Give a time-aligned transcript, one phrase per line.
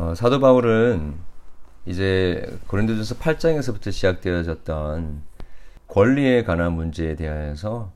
[0.00, 1.12] 어, 사도 바울은
[1.84, 5.20] 이제 고린도전서 8장에서부터 시작되어졌던
[5.88, 7.92] 권리에 관한 문제에 대해서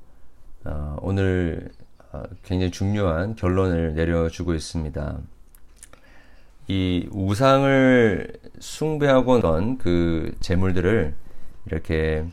[0.67, 1.71] 어, 오늘
[2.12, 5.19] 어, 굉장히 중요한 결론을 내려주고 있습니다.
[6.69, 9.41] 이 우상을 숭배하고
[9.79, 11.15] 그 재물들을
[11.65, 12.27] 이렇게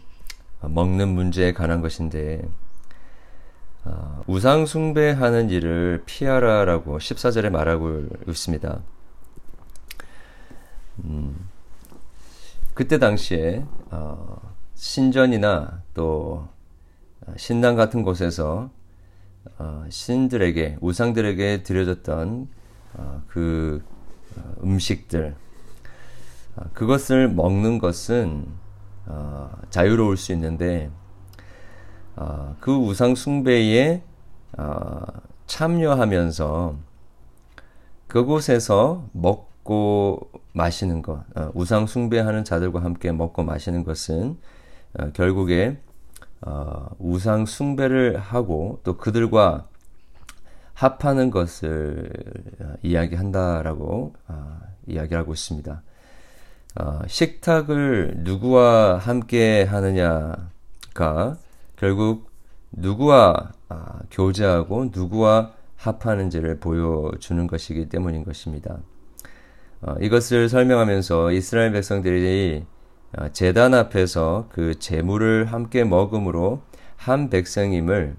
[0.59, 2.41] 먹는 문제에 관한 것인데
[3.85, 8.81] 어, 우상 숭배하는 일을 피하라라고 14절에 말하고 있습니다.
[10.99, 11.35] 음,
[12.73, 14.41] 그때 당시에 어,
[14.75, 16.47] 신전이나 또
[17.37, 18.69] 신당 같은 곳에서
[19.57, 22.47] 어, 신들에게 우상들에게 드려졌던
[22.93, 23.83] 어, 그
[24.37, 25.35] 어, 음식들
[26.55, 28.47] 어, 그것을 먹는 것은
[29.05, 30.89] 어, 자유로울 수 있는데
[32.15, 34.03] 어, 그 우상 숭배에
[34.57, 35.01] 어,
[35.47, 36.75] 참여하면서
[38.07, 44.37] 그곳에서 먹 고 마시는 것, 어, 우상 숭배하는 자들과 함께 먹고 마시는 것은
[44.99, 45.79] 어, 결국에
[46.41, 49.67] 어, 우상 숭배를 하고 또 그들과
[50.73, 52.09] 합하는 것을
[52.59, 55.83] 어, 이야기한다라고 어, 이야기하고 있습니다.
[56.79, 61.37] 어, 식탁을 누구와 함께 하느냐가
[61.75, 62.31] 결국
[62.71, 68.79] 누구와 아, 교제하고 누구와 합하는지를 보여주는 것이기 때문인 것입니다.
[69.83, 72.65] 어, 이것을 설명하면서 이스라엘 백성들이
[73.17, 76.61] 어, 재단 앞에서 그 재물을 함께 먹음으로
[76.95, 78.15] 한 백성임을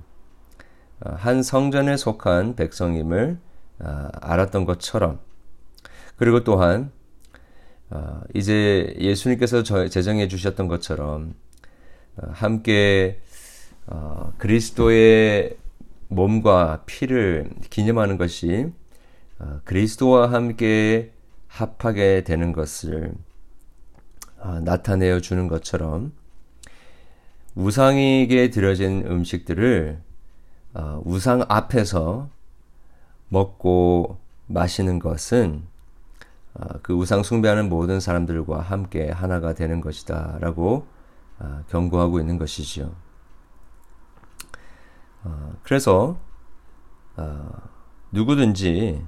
[1.05, 3.39] 어, 한 성전에 속한 백성임을
[3.79, 5.21] 어, 알았던 것처럼.
[6.17, 6.93] 그리고 또한
[8.33, 11.35] 이제 예수님께서 제정해 주셨던 것처럼
[12.17, 13.21] 함께
[14.39, 15.57] 그리스도의
[16.09, 18.73] 몸과 피를 기념하는 것이
[19.65, 21.13] 그리스도와 함께
[21.53, 23.12] 합하게 되는 것을
[24.41, 26.12] 아, 나타내어 주는 것처럼
[27.55, 30.01] 우상에게 드려진 음식들을
[30.74, 32.30] 아, 우상 앞에서
[33.29, 35.64] 먹고 마시는 것은
[36.55, 40.86] 아, 그 우상 숭배하는 모든 사람들과 함께 하나가 되는 것이다 라고
[41.70, 42.95] 경고하고 있는 것이지요.
[45.64, 46.20] 그래서
[48.12, 49.05] 누구든지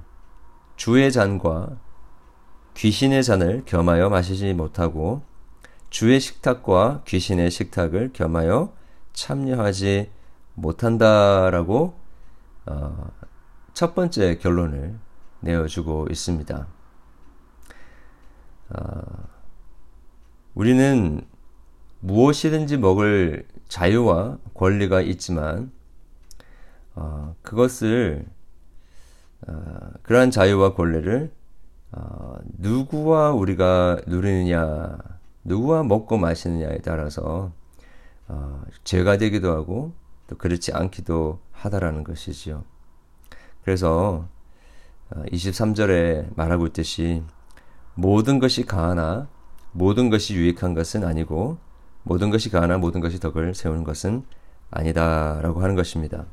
[0.75, 1.77] 주의 잔과
[2.75, 5.23] 귀신의 잔을 겸하여 마시지 못하고
[5.89, 8.73] 주의 식탁과 귀신의 식탁을 겸하여
[9.13, 10.09] 참여하지
[10.55, 11.97] 못한다라고
[12.65, 13.11] 어,
[13.73, 14.95] 첫 번째 결론을
[15.39, 16.67] 내어주고 있습니다.
[18.69, 19.01] 어,
[20.53, 21.21] 우리는
[22.01, 25.71] 무엇이든지 먹을 자유와 권리가 있지만
[26.93, 28.25] 어, 그것을
[29.47, 31.31] 어, 그러한 자유와 권리를
[31.95, 34.97] 어, 누구와 우리가 누리느냐,
[35.45, 37.53] 누구와 먹고 마시느냐에 따라서
[38.27, 39.93] 어, 죄가 되기도 하고
[40.27, 42.65] 또 그렇지 않기도 하다라는 것이지요.
[43.63, 44.27] 그래서
[45.09, 47.23] 어, 23절에 말하고 있듯이
[47.93, 49.29] 모든 것이 가하나
[49.71, 51.57] 모든 것이 유익한 것은 아니고
[52.03, 54.25] 모든 것이 가하나 모든 것이 덕을 세우는 것은
[54.69, 56.25] 아니다라고 하는 것입니다.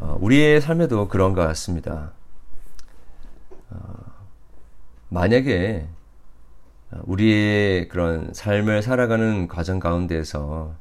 [0.00, 2.12] 어, 우리의 삶에도 그런 것 같습니다.
[3.70, 3.78] 어,
[5.08, 5.86] 만약에
[7.04, 10.74] 우리의 그런 삶을 살아가는 과정 가운데서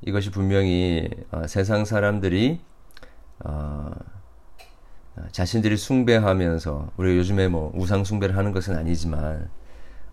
[0.00, 2.60] 이것이 분명히 어, 세상 사람들이
[3.44, 3.92] 어,
[5.30, 9.48] 자신들이 숭배하면서 우리가 요즘에 뭐 우상 숭배를 하는 것은 아니지만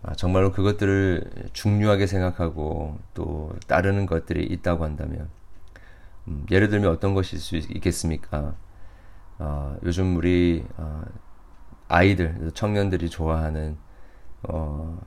[0.04, 5.28] 아, 정말로 그것들을 중요하게 생각하고 또 따르는 것들이 있다고 한다면
[6.28, 8.54] 음, 예를 들면 어떤 것일 수 있겠습니까?
[9.38, 11.02] 어, 요즘 우리 어,
[11.88, 13.76] 아이들, 청년들이 좋아하는
[14.42, 15.00] 어,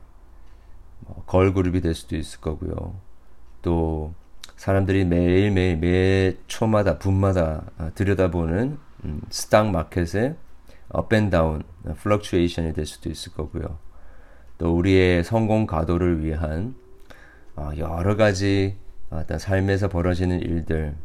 [1.01, 2.95] 뭐 걸그룹이 될 수도 있을 거고요.
[3.61, 4.13] 또
[4.55, 10.35] 사람들이 매일매일 매 초마다 분마다 어, 들여다보는 음, 스탁 마켓의
[10.89, 11.63] 업앤다운
[11.97, 13.77] 플럭추에이션이 될 수도 있을 거고요.
[14.57, 16.75] 또 우리의 성공 가도를 위한
[17.55, 18.77] 어, 여러 가지
[19.09, 20.95] 어떤 삶에서 벌어지는 일들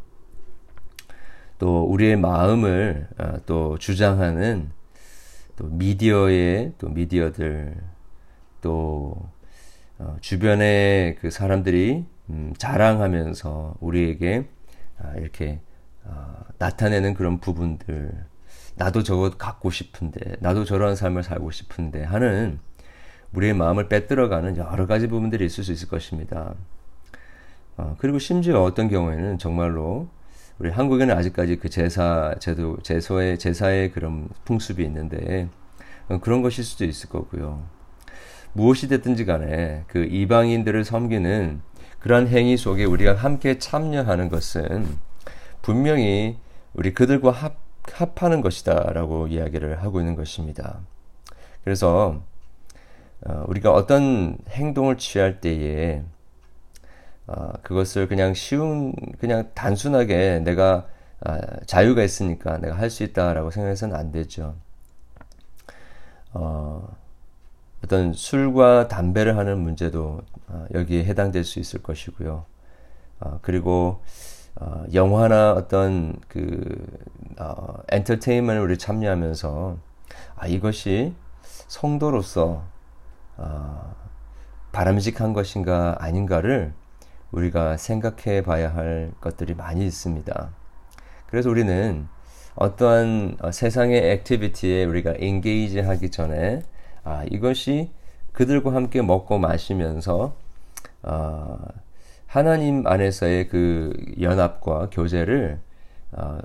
[1.59, 4.71] 또 우리의 마음을 어, 또 주장하는
[5.57, 7.77] 또 미디어의 또 미디어들
[8.61, 9.29] 또
[9.99, 14.49] 어, 주변의 그 사람들이 음, 자랑하면서 우리에게
[14.99, 15.61] 아, 이렇게
[16.05, 18.13] 어, 나타내는 그런 부분들
[18.77, 22.59] 나도 저거 갖고 싶은데 나도 저런 삶을 살고 싶은데 하는
[23.33, 26.55] 우리의 마음을 빼들어가는 여러 가지 부분들이 있을 수 있을 것입니다.
[27.77, 30.09] 어, 그리고 심지어 어떤 경우에는 정말로
[30.59, 35.49] 우리 한국에는 아직까지 그 제사 제도 제소의 제사의 그런 풍습이 있는데
[36.21, 37.65] 그런 것일 수도 있을 거고요.
[38.53, 41.61] 무엇이 됐든지 간에 그 이방인들을 섬기는
[41.99, 44.87] 그러한 행위 속에 우리가 함께 참여하는 것은
[45.63, 46.39] 분명히
[46.73, 47.57] 우리 그들과 합,
[47.91, 50.81] 합하는 것이다라고 이야기를 하고 있는 것입니다.
[51.65, 52.23] 그래서
[53.27, 56.05] 어, 우리가 어떤 행동을 취할 때에
[57.27, 60.87] 어, 그것을 그냥 쉬운 그냥 단순하게 내가
[61.25, 64.55] 아, 자유가 있으니까 내가 할 수 있다라고 생각해서는 안 되죠.
[66.33, 66.89] 어,
[67.85, 72.45] 어떤 술과 담배를 하는 문제도 어, 여기에 해당될 수 있을 것이고요.
[73.21, 74.03] 어, 그리고
[74.57, 76.87] 어, 영화나 어떤 그
[77.39, 79.77] 어, 엔터테인먼트를 우리 참여하면서
[80.37, 81.15] 아 이것이
[81.69, 82.65] 성도로서
[83.37, 83.95] 어,
[84.73, 86.73] 바람직한 것인가 아닌가를
[87.35, 90.51] 우리가 생각해 봐야 할 것들이 많이 있습니다.
[91.27, 92.07] 그래서 우리는
[92.55, 96.63] 어떠한 어, 세상의 activity에 우리가 engage 하기 전에
[97.03, 97.91] 아, 이것이
[98.33, 100.37] 그들과 함께 먹고 마시면서
[101.03, 101.59] 어,
[102.27, 105.59] 하나님 안에서의 그 연합과 교제를
[106.13, 106.39] 어,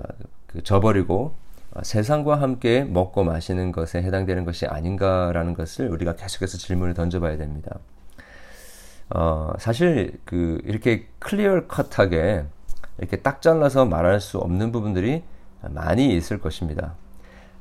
[0.48, 1.34] 그 저버리고
[1.72, 7.78] 어, 세상과 함께 먹고 마시는 것에 해당되는 것이 아닌가라는 것을 우리가 계속해서 질문을 던져봐야 됩니다.
[9.10, 12.44] 어, 사실 그 이렇게 클리어 컷하게
[12.98, 15.22] 이렇게 딱 잘라서 말할 수 없는 부분들이
[15.62, 16.94] 많이 있을 것입니다.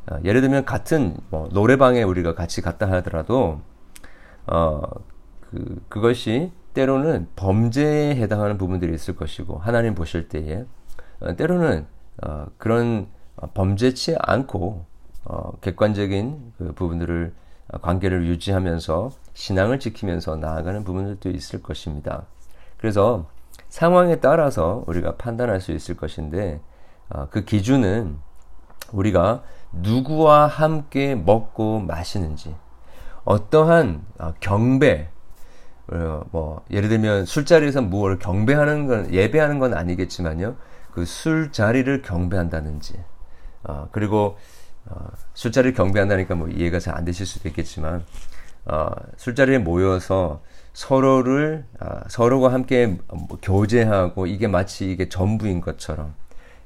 [0.09, 3.61] 어, 예를 들면 같은 뭐 노래방에 우리가 같이 갔다 하더라도
[4.47, 4.81] 어,
[5.49, 10.65] 그, 그것이 때로는 범죄에 해당하는 부분들이 있을 것이고 하나님 보실 때에
[11.19, 11.87] 어, 때로는
[12.23, 13.07] 어, 그런
[13.53, 14.85] 범죄치 않고
[15.25, 17.48] 어, 객관적인 그 부분들을 어,
[17.81, 22.23] 관계를 유지하면서 신앙을 지키면서 나아가는 부분들도 있을 것입니다.
[22.77, 23.27] 그래서
[23.69, 26.59] 상황에 따라서 우리가 판단할 수 있을 것인데
[27.09, 28.17] 어, 그 기준은
[28.91, 32.55] 우리가 누구와 함께 먹고 마시는지
[33.25, 35.09] 어떠한 어, 경배
[36.31, 40.55] 뭐 예를 들면 술자리에서 무엇을 경배하는 건 예배하는 건 아니겠지만요
[40.91, 42.93] 그 술자리를 경배한다는지
[43.91, 44.37] 그리고
[44.85, 48.03] 어, 술자리를 경배한다니까 뭐 이해가 잘 안 되실 수도 있겠지만
[48.65, 50.41] 어, 술자리에 모여서
[50.73, 56.13] 서로를 아, 서로가 함께 뭐 교제하고 이게 마치 이게 전부인 것처럼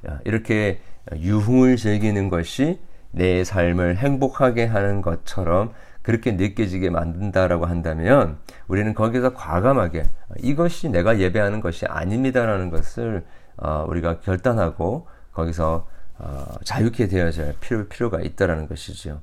[0.08, 0.82] 야, 이렇게
[1.16, 2.80] 유흥을 즐기는 것이
[3.12, 5.72] 내 삶을 행복하게 하는 것처럼
[6.02, 8.38] 그렇게 느껴지게 만든다라고 한다면
[8.68, 10.04] 우리는 거기서 과감하게
[10.40, 13.24] 이것이 내가 예배하는 것이 아닙니다라는 것을
[13.58, 15.88] 어, 우리가 결단하고 거기서
[16.20, 19.22] 어, 자유케 되어야 필요, 필요가 있다라는 것이죠.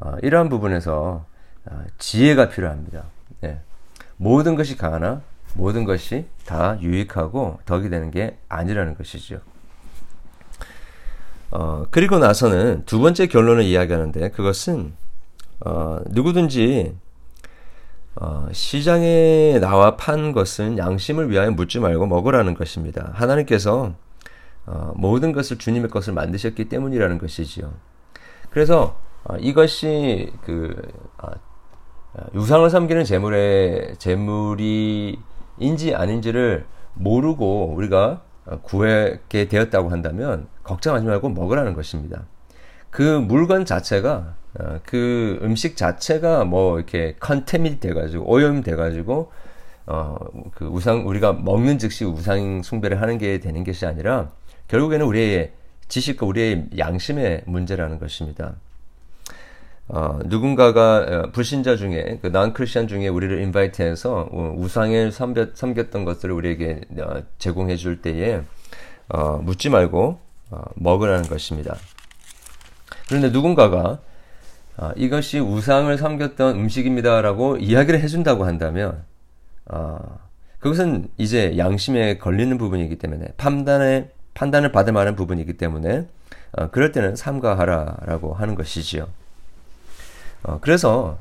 [0.00, 1.24] 어, 이러한 부분에서
[1.64, 3.04] 어, 지혜가 필요합니다.
[3.40, 3.60] 네.
[4.16, 5.22] 모든 것이 강하나
[5.54, 9.40] 모든 것이 다 유익하고 덕이 되는 게 아니라는 것이죠.
[11.50, 14.94] 어, 그리고 나서는 두 번째 결론을 이야기하는데 그것은
[15.64, 16.96] 어, 누구든지
[18.16, 23.10] 어, 시장에 나와 판 것은 양심을 위하여 묻지 말고 먹으라는 것입니다.
[23.14, 23.94] 하나님께서
[24.66, 27.72] 어, 모든 것을 주님의 것을 만드셨기 때문이라는 것이지요.
[28.50, 30.74] 그래서 어, 이것이 그
[31.18, 31.30] 어,
[32.34, 38.22] 유상을 섬기는 재물의 재물이인지 아닌지를 모르고 우리가
[38.62, 42.24] 구하게 되었다고 한다면 걱정하지 말고 먹으라는 것입니다.
[42.90, 49.32] 그 물건 자체가 어, 그 음식 자체가 뭐 이렇게 컨테밋 돼가지고 오염 돼가지고
[49.86, 50.16] 어
[50.54, 54.30] 그 우상 우리가 먹는 즉시 우상 숭배를 하는 게 되는 것이 아니라
[54.72, 55.52] 결국에는 우리의
[55.88, 58.54] 지식과 우리의 양심의 문제라는 것입니다.
[59.88, 66.06] 어, 누군가가 어, 불신자 중에 그 난크리스천 중에 우리를 인바이트해서 어, 우상을 섬겼, 섬겼 던
[66.06, 68.40] 것들을 우리에게 어, 제공해 줄 때에
[69.10, 70.18] 어, 묻지 말고
[70.50, 71.76] 어, 먹으라는 것입니다.
[73.08, 73.98] 그런데 누군가가
[74.78, 79.04] 어, 이것이 우상을 섬겼던 음식입니다라고 이야기를 해준다고 한다면
[79.66, 80.18] 어,
[80.60, 86.08] 그것은 이제 양심에 걸리는 부분이기 때문에 판단에 판단을 받을 만한 부분이기 때문에
[86.52, 89.08] 어, 그럴 때는 삼가하라라고 하는 것이지요.
[90.44, 91.18] 어, 그래서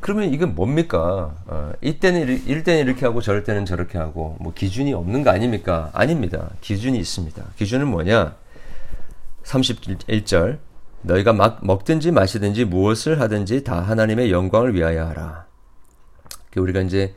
[0.00, 1.36] 그러면 이건 뭡니까?
[1.46, 5.90] 어, 이때는 이럴 때는 이렇게 하고 저럴 때는 저렇게 하고 뭐 기준이 없는 거 아닙니까?
[5.92, 6.50] 아닙니다.
[6.60, 7.44] 기준이 있습니다.
[7.56, 8.34] 기준은 뭐냐?
[9.44, 10.58] 31절
[11.02, 15.46] 너희가 막 먹든지 마시든지 무엇을 하든지 다 하나님의 영광을 위하여 하라.
[16.56, 17.14] 우리가 이제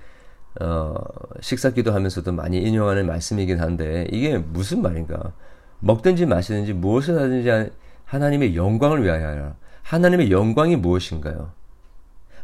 [0.62, 0.96] 어,
[1.42, 5.34] 식사 기도하면서도 많이 인용하는 말씀이긴 한데 이게 무슨 말인가?
[5.80, 7.72] 먹든지 마시든지 무엇을 하든지
[8.06, 9.56] 하나님의 영광을 위하여 하라.
[9.84, 11.52] 하나님의 영광이 무엇인가요?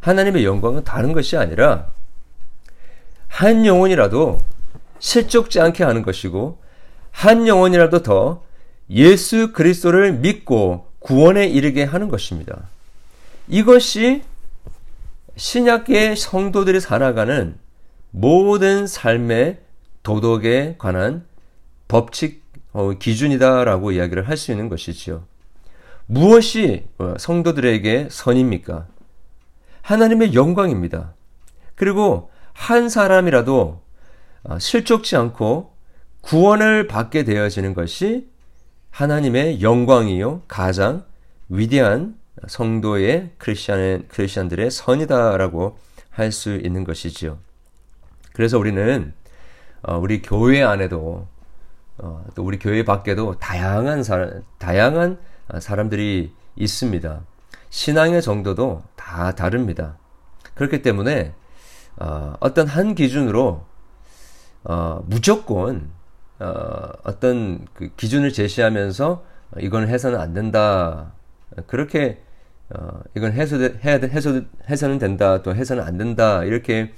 [0.00, 1.90] 하나님의 영광은 다른 것이 아니라
[3.28, 4.40] 한 영혼이라도
[4.98, 6.58] 실족지 않게 하는 것이고
[7.10, 8.42] 한 영혼이라도 더
[8.90, 12.68] 예수 그리스도를 믿고 구원에 이르게 하는 것입니다.
[13.48, 14.22] 이것이
[15.36, 17.56] 신약계 성도들이 살아가는
[18.12, 19.58] 모든 삶의
[20.02, 21.24] 도덕에 관한
[21.88, 22.42] 법칙
[22.72, 25.24] 어, 기준이다라고 이야기를 할 수 있는 것이지요.
[26.06, 28.86] 무엇이 어, 성도들에게 선입니까?
[29.82, 31.14] 하나님의 영광입니다.
[31.74, 33.82] 그리고 한 사람이라도
[34.44, 35.72] 어, 실족지 않고
[36.20, 38.28] 구원을 받게 되어지는 것이
[38.90, 41.04] 하나님의 영광이요 가장
[41.48, 42.16] 위대한
[42.46, 45.78] 성도의 크리스천 크리스천들의 선이다라고
[46.10, 47.38] 할 수 있는 것이지요.
[48.32, 49.12] 그래서 우리는
[49.82, 51.26] 어, 우리 교회 안에도
[51.98, 55.18] 어, 또 우리 교회 밖에도 다양한 사람 다양한
[55.60, 57.20] 사람들이 있습니다.
[57.70, 59.96] 신앙의 정도도 다 다릅니다.
[60.54, 61.34] 그렇기 때문에
[61.96, 63.64] 어, 어떤 한 기준으로
[64.64, 65.90] 어, 무조건
[66.38, 69.24] 어, 어떤 그 기준을 제시하면서
[69.60, 71.12] 이건 해서는 안 된다.
[71.66, 72.22] 그렇게
[72.70, 75.42] 어, 이건 해서 해야 돼, 해서 해서는 된다.
[75.42, 76.42] 또 해서는 안 된다.
[76.44, 76.92] 이렇게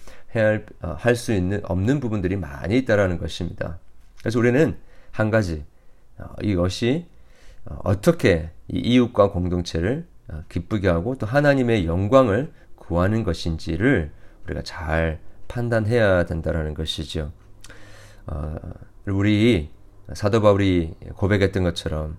[0.81, 3.79] 할수 어, 있는 없는 부분들이 많이 있다라는 것입니다.
[4.21, 4.77] 그래서 우리는
[5.11, 5.65] 한 가지
[6.19, 7.07] 어, 이것이
[7.67, 14.11] 어, 어떻게 이 이웃과 공동체를 어, 기쁘게 하고 또 하나님의 영광을 구하는 것인지를
[14.45, 17.33] 우리가 잘 판단해야 된다라는 것이죠.
[18.27, 18.57] 어,
[19.07, 19.71] 우리
[20.13, 22.17] 사도 바울이 고백했던 것처럼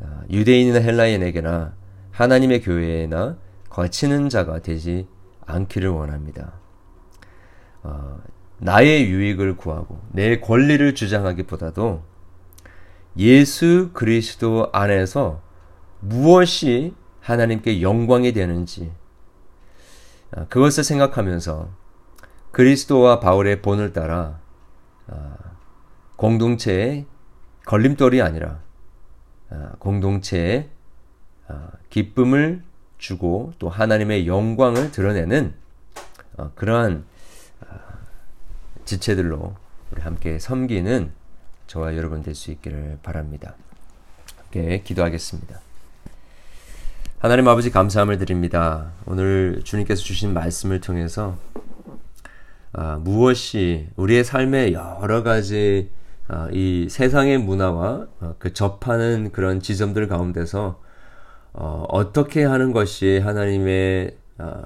[0.00, 1.74] 어, 유대인이나 헬라인에게나
[2.10, 3.36] 하나님의 교회나
[3.68, 5.06] 거치는 자가 되지
[5.46, 6.61] 않기를 원합니다.
[7.82, 8.20] 어,
[8.58, 12.02] 나의 유익을 구하고 내 권리를 주장하기보다도
[13.18, 15.42] 예수 그리스도 안에서
[16.00, 18.92] 무엇이 하나님께 영광이 되는지
[20.32, 21.68] 어, 그것을 생각하면서
[22.52, 24.38] 그리스도와 바울의 본을 따라
[25.08, 25.34] 어,
[26.16, 27.06] 공동체의
[27.66, 28.60] 걸림돌이 아니라
[29.50, 30.70] 어, 공동체의
[31.90, 32.62] 기쁨을
[32.96, 35.54] 주고 또 하나님의 영광을 드러내는
[36.54, 37.04] 그러한
[38.84, 39.54] 지체들로
[39.90, 41.12] 우리 함께 섬기는
[41.66, 43.54] 저와 여러분 될 수 있기를 바랍니다.
[44.36, 45.60] 함께 기도하겠습니다.
[47.18, 48.90] 하나님 아버지 감사함을 드립니다.
[49.06, 51.38] 오늘 주님께서 주신 말씀을 통해서
[52.72, 55.90] 아, 무엇이 우리의 삶의 여러 가지
[56.28, 60.80] 아, 이 세상의 문화와 아, 그 접하는 그런 지점들 가운데서
[61.52, 64.62] 어, 어떻게 하는 것이 하나님의 아,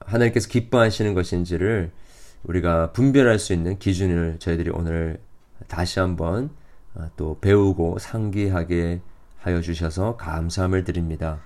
[0.00, 1.92] 하나님께서 기뻐하시는 것인지를
[2.44, 5.20] 우리가 분별할 수 있는 기준을 저희들이 오늘
[5.68, 6.50] 다시 한번
[6.94, 9.00] 아, 또 배우고 상기하게
[9.38, 11.40] 하여 주셔서 감사함을 드립니다.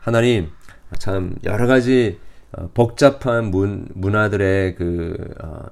[0.00, 0.50] 하나님
[0.98, 2.20] 참 여러 가지
[2.52, 5.62] 어, 복잡한 문, 문화들의 그, 어,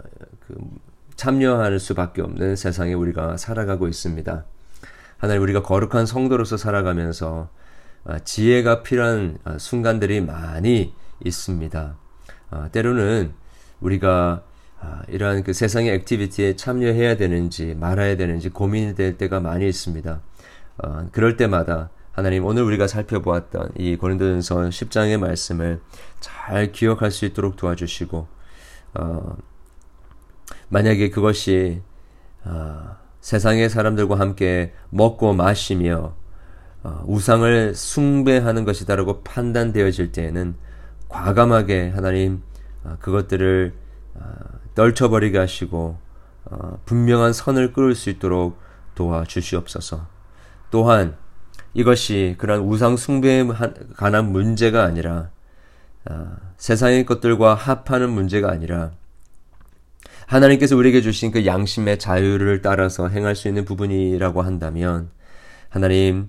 [0.46, 0.56] 그
[1.16, 4.44] 참여할 수밖에 없는 세상에 우리가 살아가고 있습니다.
[5.18, 7.48] 하나님 우리가 거룩한 성도로서 살아가면서
[8.04, 10.92] 어, 지혜가 필요한 어, 순간들이 많이
[11.24, 11.96] 있습니다.
[12.50, 13.32] 어, 때로는
[13.80, 14.42] 우리가
[14.84, 20.20] 아, 이러한 그 세상의 activity에 참여해야 되는지 말아야 되는지 고민이 될 때가 많이 있습니다.
[20.78, 25.80] 어, 그럴 때마다 하나님 오늘 우리가 살펴보았던 이 고린도전서 10장의 말씀을
[26.18, 28.26] 잘 기억할 수 있도록 도와주시고
[28.94, 29.36] 어,
[30.68, 31.80] 만약에 그것이
[32.44, 36.16] 어, 세상의 사람들과 함께 먹고 마시며
[36.82, 40.56] 어, 우상을 숭배하는 것이다라고 판단되어질 때에는
[41.08, 42.42] 과감하게 하나님
[42.82, 43.74] 어, 그것들을
[44.16, 45.98] 어, 떨쳐버리게 하시고
[46.44, 48.58] 어, 분명한 선을 끌을 수 있도록
[48.94, 50.06] 도와주시옵소서.
[50.70, 51.16] 또한
[51.74, 53.46] 이것이 그런 우상 숭배에
[53.96, 55.30] 관한 문제가 아니라
[56.04, 58.90] 아, 세상의 것들과 합하는 문제가 아니라
[60.26, 65.10] 하나님께서 우리에게 주신 그 양심의 자유를 따라서 행할 수 있는 부분이라고 한다면
[65.68, 66.28] 하나님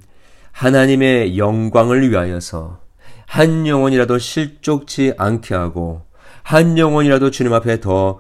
[0.52, 2.80] 하나님의 영광을 위하여서
[3.26, 6.06] 한 영혼이라도 실족치 않게 하고
[6.44, 8.20] 한 영혼이라도 주님 앞에 더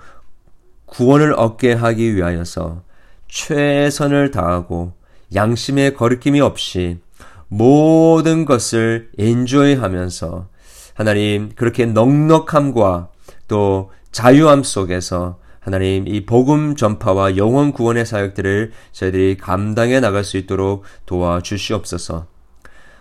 [0.86, 2.84] 구원을 얻게 하기 위하여서
[3.28, 4.94] 최선을 다하고
[5.34, 7.00] 양심의 거리낌이 없이
[7.48, 10.50] 모든 것을 엔조이하면서
[10.94, 13.10] 하나님 그렇게 넉넉함과
[13.48, 20.84] 또 자유함 속에서 하나님 이 복음 전파와 영원 구원의 사역들을 저희들이 감당해 나갈 수 있도록
[21.06, 22.28] 도와주시옵소서.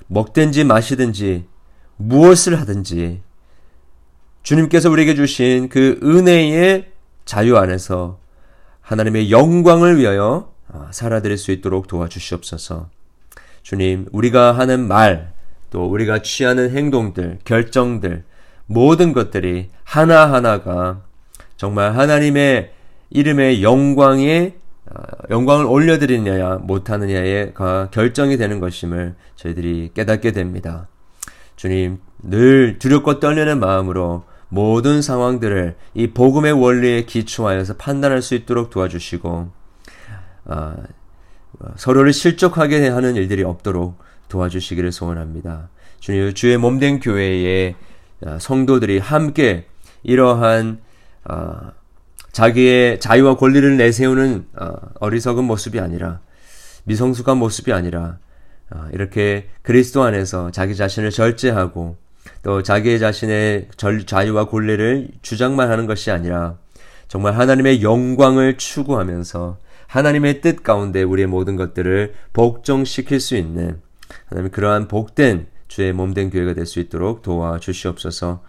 [0.06, 1.46] 먹든지 마시든지
[1.96, 3.22] 무엇을 하든지
[4.42, 6.91] 주님께서 우리에게 주신 그 은혜의
[7.32, 8.18] 자유 안에서
[8.82, 10.52] 하나님의 영광을 위하여
[10.90, 12.90] 살아드릴 수 있도록 도와주시옵소서.
[13.62, 15.32] 주님, 우리가 하는 말,
[15.70, 18.24] 또 우리가 취하는 행동들, 결정들,
[18.66, 21.00] 모든 것들이 하나하나가
[21.56, 22.72] 정말 하나님의
[23.08, 24.52] 이름의 영광에
[25.30, 30.86] 영광을 올려드리느냐 못하느냐가 결정이 되는 것임을 저희들이 깨닫게 됩니다.
[31.56, 39.50] 주님 늘 두렵고 떨리는 마음으로 모든 상황들을 이 복음의 원리에 기초하여서 판단할 수 있도록 도와주시고
[40.44, 40.76] 아,
[41.76, 45.70] 서로를 실족하게 하는 일들이 없도록 도와주시기를 소원합니다.
[46.00, 47.76] 주님 주의 몸된 교회의
[48.26, 49.68] 아, 성도들이 함께
[50.02, 50.80] 이러한
[51.24, 51.72] 아,
[52.32, 56.20] 자기의 자유와 권리를 내세우는 아, 어리석은 모습이 아니라
[56.84, 58.18] 미성숙한 모습이 아니라
[58.68, 61.96] 아, 이렇게 그리스도 안에서 자기 자신을 절제하고
[62.42, 63.68] 또 자기 자신의
[64.06, 66.56] 자유와 권리를 주장만 하는 것이 아니라
[67.08, 73.80] 정말 하나님의 영광을 추구하면서 하나님의 뜻 가운데 우리의 모든 것들을 복종시킬 수 있는
[74.26, 78.42] 하나님 그러한 복된 주의 몸된 교회가 될 수 있도록 도와주시옵소서.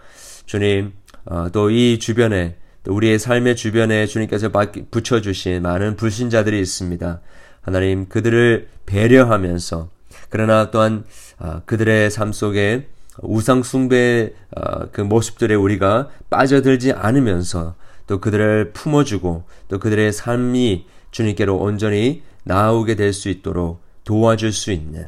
[0.45, 0.93] 주님,
[1.25, 4.49] 어, 또이 주변에 또 우리의 삶의 주변에 주님께서
[4.91, 7.21] 붙여주신 많은 불신자들이 있습니다.
[7.61, 9.89] 하나님 그들을 배려하면서
[10.29, 11.05] 그러나 또한
[11.39, 12.87] 어, 그들의 삶 속에
[13.21, 17.75] 우상 숭배 어, 그 모습들에 우리가 빠져들지 않으면서
[18.07, 25.07] 또 그들을 품어주고 또 그들의 삶이 주님께로 온전히 나오게 될 수 있도록 도와줄 수 있는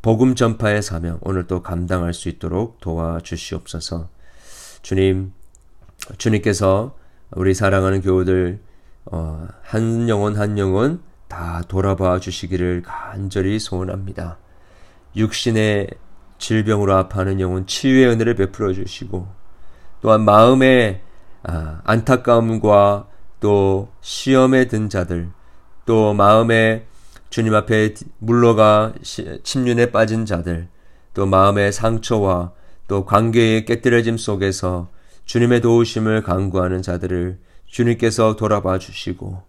[0.00, 4.08] 복음 전파의 사명 오늘 또 감당할 수 있도록 도와주시옵소서.
[4.82, 5.32] 주님,
[6.16, 6.96] 주님께서
[7.32, 8.60] 우리 사랑하는 교우들
[9.06, 14.38] 어, 한 영혼 한 영혼 다 돌아봐 주시기를 간절히 소원합니다.
[15.16, 15.88] 육신의
[16.38, 19.26] 질병으로 아파하는 영혼 치유의 은혜를 베풀어 주시고
[20.00, 21.00] 또한 마음의
[21.44, 23.06] 아, 안타까움과
[23.40, 25.28] 또 시험에 든 자들
[25.84, 26.86] 또 마음에
[27.30, 28.92] 주님 앞에 물러가
[29.42, 30.68] 침륜에 빠진 자들
[31.14, 32.52] 또 마음의 상처와
[32.88, 34.90] 또 관계의 깨뜨려짐 속에서
[35.24, 39.42] 주님의 도우심을 강구하는 자들을 주님께서 돌아봐 주시고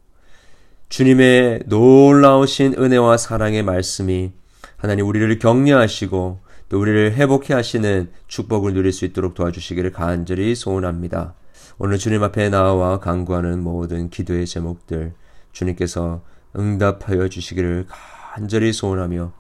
[0.90, 4.32] 주님의 놀라우신 은혜와 사랑의 말씀이
[4.78, 6.40] 하나님 우리를 격려하시고
[6.70, 11.34] 또 우리를 회복해 하시는 축복을 누릴 수 있도록 도와주시기를 간절히 소원합니다.
[11.78, 15.14] 오늘 주님 앞에 나와 강구하는 모든 기도의 제목들
[15.52, 16.24] 주님께서
[16.58, 17.86] 응답하여 주시기를
[18.34, 19.32] 간절히 소원하며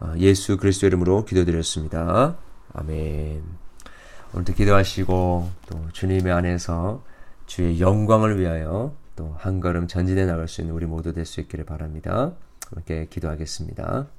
[0.00, 2.36] 아, 예수 그리스도 이름으로 기도드렸습니다.
[2.72, 3.42] 아멘.
[4.34, 7.02] 오늘도 기도하시고 또 주님의 안에서
[7.46, 11.64] 주의 영광을 위하여 또 한 걸음 전진해 나갈 수 있는 우리 모두 될 수 있기를
[11.64, 12.32] 바랍니다.
[12.70, 14.17] 함께 기도하겠습니다.